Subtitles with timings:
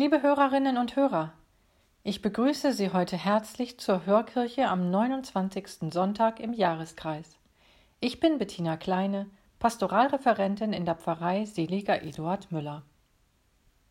[0.00, 1.32] Liebe Hörerinnen und Hörer,
[2.04, 5.90] ich begrüße Sie heute herzlich zur Hörkirche am 29.
[5.92, 7.36] Sonntag im Jahreskreis.
[7.98, 9.26] Ich bin Bettina Kleine,
[9.58, 12.84] Pastoralreferentin in der Pfarrei Seliger Eduard Müller.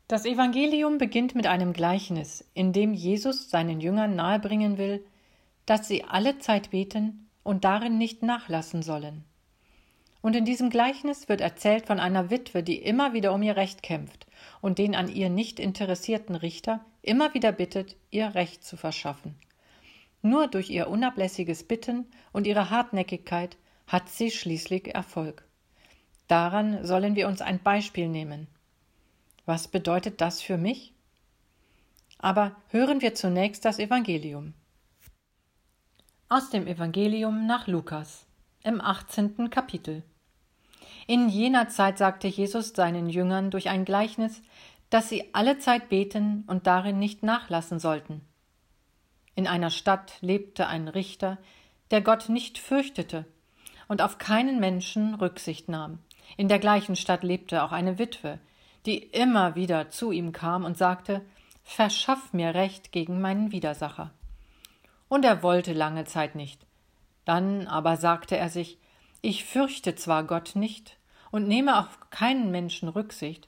[0.08, 5.06] Das Evangelium beginnt mit einem Gleichnis, in dem Jesus seinen Jüngern nahebringen will,
[5.66, 9.26] dass sie alle Zeit beten und darin nicht nachlassen sollen.
[10.22, 13.84] Und in diesem Gleichnis wird erzählt von einer Witwe, die immer wieder um ihr Recht
[13.84, 14.27] kämpft
[14.62, 19.36] und den an ihr nicht interessierten Richter immer wieder bittet, ihr Recht zu verschaffen.
[20.22, 25.46] Nur durch ihr unablässiges Bitten und ihre Hartnäckigkeit hat sie schließlich Erfolg.
[26.28, 28.48] Daran sollen wir uns ein Beispiel nehmen.
[29.46, 30.94] Was bedeutet das für mich?
[32.18, 34.54] Aber hören wir zunächst das Evangelium.
[36.30, 38.26] Aus dem Evangelium nach Lukas
[38.64, 39.50] im 18.
[39.50, 40.04] Kapitel.
[41.08, 44.42] In jener Zeit sagte Jesus seinen Jüngern durch ein Gleichnis,
[44.90, 48.22] dass sie alle Zeit beten und darin nicht nachlassen sollten.
[49.34, 51.38] In einer Stadt lebte ein Richter,
[51.92, 53.26] der Gott nicht fürchtete
[53.88, 56.00] und auf keinen Menschen Rücksicht nahm.
[56.36, 58.40] In der gleichen Stadt lebte auch eine Witwe,
[58.86, 61.22] die immer wieder zu ihm kam und sagte
[61.64, 64.12] Verschaff mir Recht gegen meinen Widersacher.
[65.10, 66.66] Und er wollte lange Zeit nicht.
[67.26, 68.78] Dann aber sagte er sich
[69.22, 70.97] Ich fürchte zwar Gott nicht,
[71.38, 73.48] und nehme auf keinen Menschen Rücksicht,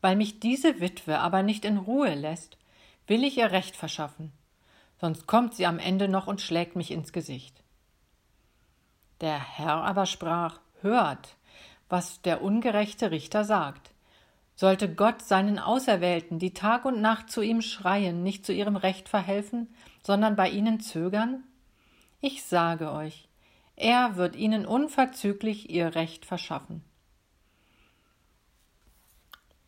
[0.00, 2.58] weil mich diese Witwe aber nicht in Ruhe lässt,
[3.06, 4.32] will ich ihr Recht verschaffen,
[5.00, 7.62] sonst kommt sie am Ende noch und schlägt mich ins Gesicht.
[9.20, 11.36] Der Herr aber sprach Hört,
[11.88, 13.92] was der ungerechte Richter sagt.
[14.56, 19.08] Sollte Gott seinen Auserwählten, die Tag und Nacht zu ihm schreien, nicht zu ihrem Recht
[19.08, 19.72] verhelfen,
[20.02, 21.44] sondern bei ihnen zögern?
[22.20, 23.28] Ich sage euch,
[23.76, 26.82] er wird ihnen unverzüglich ihr Recht verschaffen.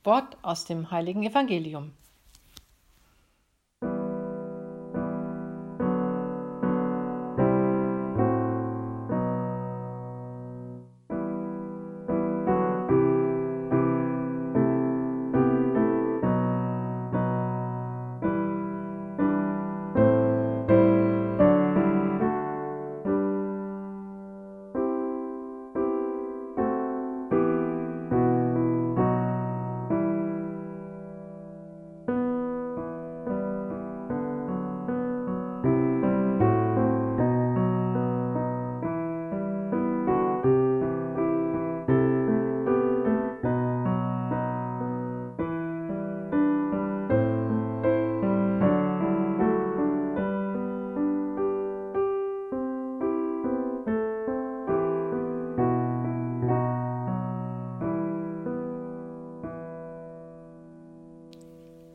[0.02, 1.92] Wort aus dem heiligen Evangelium.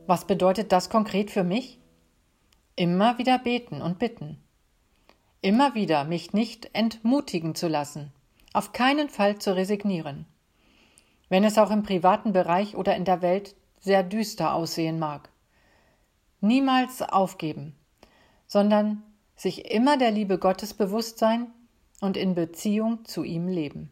[0.06, 1.80] Was bedeutet das konkret für mich?
[2.76, 4.38] Immer wieder beten und bitten.
[5.40, 8.12] Immer wieder mich nicht entmutigen zu lassen,
[8.52, 10.26] auf keinen Fall zu resignieren.
[11.28, 15.28] Wenn es auch im privaten Bereich oder in der Welt sehr düster aussehen mag.
[16.40, 17.74] Niemals aufgeben,
[18.46, 19.02] sondern
[19.34, 21.48] sich immer der Liebe Gottes bewusst sein
[22.00, 23.90] und in Beziehung zu ihm leben.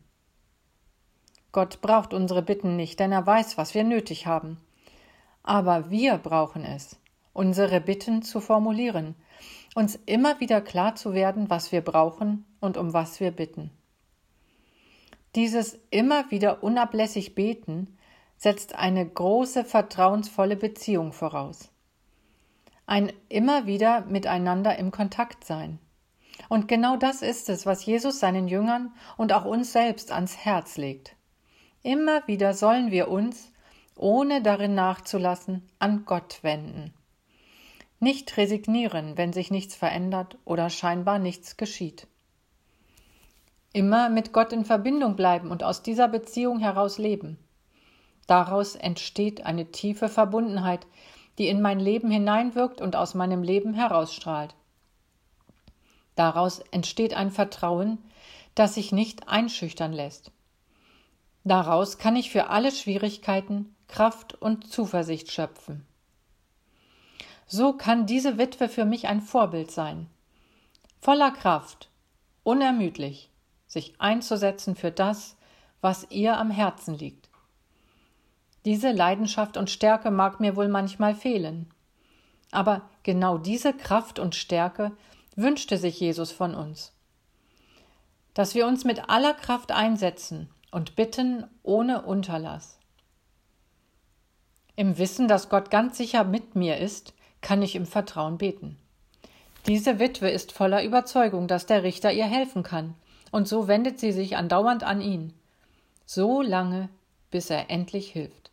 [1.50, 4.58] Gott braucht unsere Bitten nicht, denn er weiß, was wir nötig haben
[5.44, 6.96] aber wir brauchen es,
[7.32, 9.14] unsere Bitten zu formulieren,
[9.75, 13.70] uns immer wieder klar zu werden, was wir brauchen und um was wir bitten.
[15.35, 17.99] Dieses immer wieder unablässig beten
[18.37, 21.70] setzt eine große vertrauensvolle Beziehung voraus.
[22.87, 25.79] Ein immer wieder miteinander im Kontakt sein.
[26.49, 30.76] Und genau das ist es, was Jesus seinen Jüngern und auch uns selbst ans Herz
[30.76, 31.17] legt.
[31.82, 33.50] Immer wieder sollen wir uns
[33.96, 36.93] ohne darin nachzulassen, an Gott wenden.
[38.00, 42.06] Nicht resignieren, wenn sich nichts verändert oder scheinbar nichts geschieht.
[43.73, 47.38] Immer mit Gott in Verbindung bleiben und aus dieser Beziehung heraus leben.
[48.26, 50.87] Daraus entsteht eine tiefe Verbundenheit,
[51.38, 54.55] die in mein Leben hineinwirkt und aus meinem Leben herausstrahlt.
[56.14, 57.99] Daraus entsteht ein Vertrauen,
[58.55, 60.31] das sich nicht einschüchtern lässt.
[61.43, 65.86] Daraus kann ich für alle Schwierigkeiten Kraft und Zuversicht schöpfen.
[67.46, 70.08] So kann diese Witwe für mich ein Vorbild sein.
[71.00, 71.90] Voller Kraft,
[72.42, 73.31] unermüdlich,
[73.66, 75.36] sich einzusetzen für das,
[75.81, 77.28] was ihr am Herzen liegt.
[78.64, 81.69] Diese Leidenschaft und Stärke mag mir wohl manchmal fehlen.
[82.50, 84.92] Aber genau diese Kraft und Stärke
[85.37, 86.92] wünschte sich Jesus von uns.
[88.32, 92.78] Dass wir uns mit aller Kraft einsetzen und bitten ohne Unterlass.
[94.76, 98.76] Im Wissen, dass Gott ganz sicher mit mir ist, kann ich im Vertrauen beten.
[99.67, 102.94] Diese Witwe ist voller Überzeugung, dass der Richter ihr helfen kann,
[103.31, 105.32] und so wendet sie sich andauernd an ihn,
[106.06, 106.88] so lange,
[107.31, 108.50] bis er endlich hilft.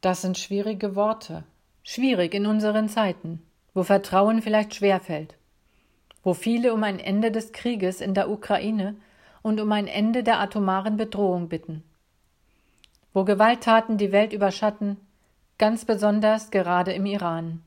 [0.00, 1.44] Das sind schwierige Worte,
[1.82, 3.42] schwierig in unseren Zeiten,
[3.74, 5.34] wo Vertrauen vielleicht schwerfällt,
[6.22, 8.96] wo viele um ein Ende des Krieges in der Ukraine
[9.42, 11.82] und um ein Ende der atomaren Bedrohung bitten,
[13.12, 14.96] wo Gewalttaten die Welt überschatten,
[15.58, 17.62] ganz besonders gerade im Iran,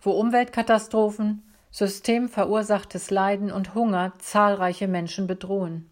[0.00, 5.90] wo Umweltkatastrophen, systemverursachtes Leiden und Hunger zahlreiche Menschen bedrohen.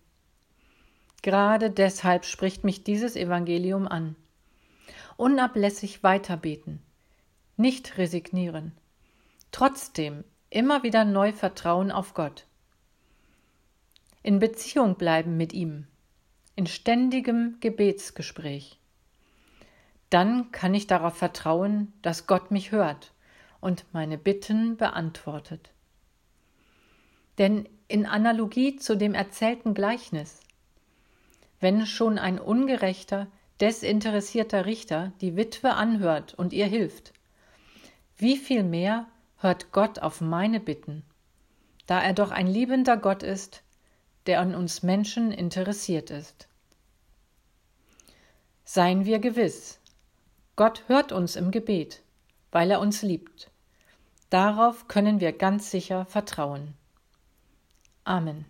[1.22, 4.16] Gerade deshalb spricht mich dieses Evangelium an.
[5.16, 6.80] Unablässig weiterbeten,
[7.56, 8.72] nicht resignieren,
[9.52, 12.46] trotzdem immer wieder neu vertrauen auf Gott.
[14.22, 15.86] In Beziehung bleiben mit ihm,
[16.56, 18.78] in ständigem Gebetsgespräch.
[20.10, 23.12] Dann kann ich darauf vertrauen, dass Gott mich hört
[23.60, 25.70] und meine Bitten beantwortet.
[27.38, 30.40] Denn in Analogie zu dem erzählten Gleichnis,
[31.60, 33.26] wenn schon ein ungerechter,
[33.60, 37.12] desinteressierter Richter die Witwe anhört und ihr hilft,
[38.16, 39.06] wie viel mehr
[39.38, 41.02] hört Gott auf meine Bitten,
[41.86, 43.62] da er doch ein liebender Gott ist,
[44.26, 46.48] der an uns Menschen interessiert ist.
[48.64, 49.78] Seien wir gewiss,
[50.56, 52.02] Gott hört uns im Gebet,
[52.50, 53.50] weil er uns liebt.
[54.30, 56.74] Darauf können wir ganz sicher vertrauen.
[58.04, 58.46] Amen.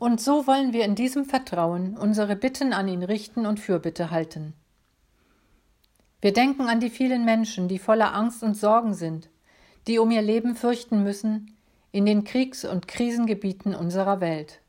[0.00, 4.54] Und so wollen wir in diesem Vertrauen unsere Bitten an ihn richten und Fürbitte halten.
[6.22, 9.28] Wir denken an die vielen Menschen, die voller Angst und Sorgen sind,
[9.86, 11.54] die um ihr Leben fürchten müssen
[11.92, 14.60] in den Kriegs- und Krisengebieten unserer Welt.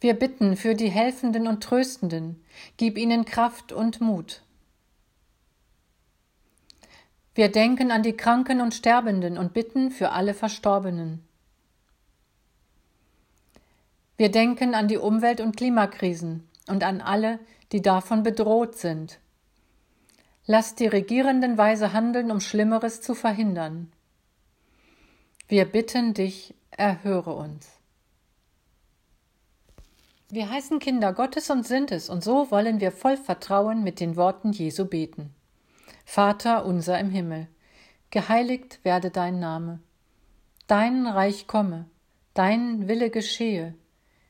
[0.00, 2.40] Wir bitten für die Helfenden und Tröstenden,
[2.76, 4.42] gib ihnen Kraft und Mut.
[7.34, 11.26] Wir denken an die Kranken und Sterbenden und bitten für alle Verstorbenen.
[14.20, 17.38] Wir denken an die Umwelt- und Klimakrisen und an alle,
[17.72, 19.18] die davon bedroht sind.
[20.44, 23.90] Lass die Regierenden weise handeln, um Schlimmeres zu verhindern.
[25.48, 27.70] Wir bitten dich, erhöre uns.
[30.28, 34.16] Wir heißen Kinder Gottes und sind es, und so wollen wir voll Vertrauen mit den
[34.16, 35.34] Worten Jesu beten.
[36.04, 37.48] Vater unser im Himmel,
[38.10, 39.80] geheiligt werde dein Name,
[40.66, 41.86] dein Reich komme,
[42.34, 43.74] dein Wille geschehe,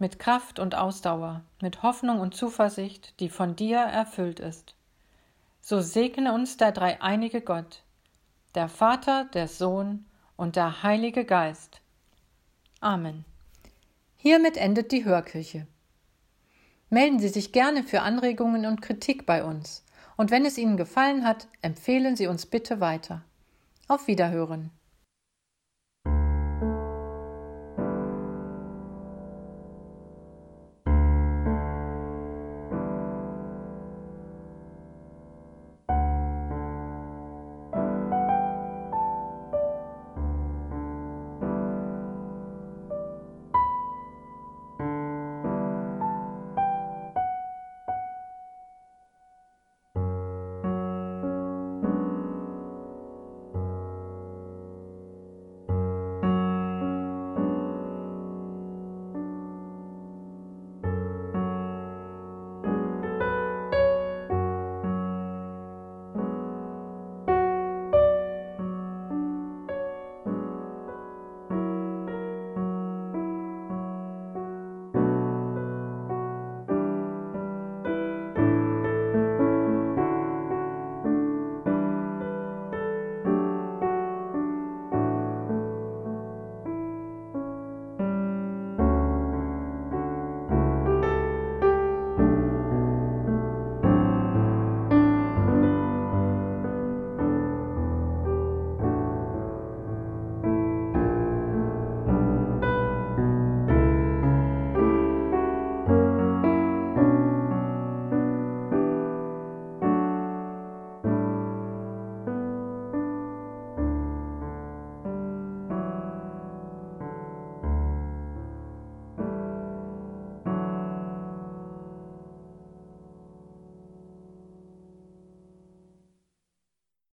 [0.00, 4.74] mit Kraft und Ausdauer, mit Hoffnung und Zuversicht, die von dir erfüllt ist.
[5.60, 7.82] So segne uns der dreieinige Gott,
[8.54, 11.82] der Vater, der Sohn und der Heilige Geist.
[12.80, 13.26] Amen.
[14.16, 15.66] Hiermit endet die Hörkirche.
[16.88, 19.84] Melden Sie sich gerne für Anregungen und Kritik bei uns,
[20.16, 23.22] und wenn es Ihnen gefallen hat, empfehlen Sie uns bitte weiter.
[23.86, 24.70] Auf Wiederhören.